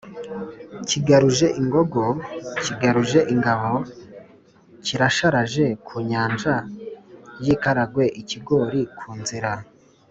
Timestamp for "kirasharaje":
4.85-5.65